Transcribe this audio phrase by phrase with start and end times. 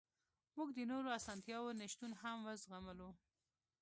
[0.57, 3.09] موږ د نورو اسانتیاوو نشتون هم وزغملو